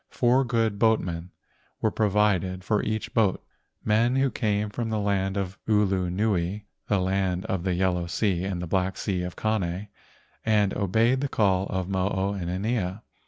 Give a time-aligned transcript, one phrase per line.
[0.09, 1.29] Four good boatmen
[1.79, 3.45] were provided for each boat,
[3.85, 8.63] men who came from the land of Ulu nui—the land of the yellow sea and
[8.63, 9.89] the black sea of Kane—
[10.43, 13.03] and obeyed the call of Mo o inanea.